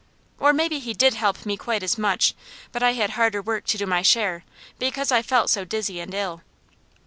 Or 0.39 0.51
maybe 0.51 0.79
He 0.79 0.93
did 0.95 1.13
help 1.13 1.45
me 1.45 1.55
quite 1.55 1.83
as 1.83 1.95
much, 1.95 2.33
but 2.71 2.81
I 2.81 2.93
had 2.93 3.11
harder 3.11 3.39
work 3.39 3.65
to 3.67 3.77
do 3.77 3.85
my 3.85 4.01
share, 4.01 4.43
because 4.79 5.11
I 5.11 5.21
felt 5.21 5.51
so 5.51 5.63
dizzy 5.63 5.99
and 5.99 6.11
ill. 6.11 6.41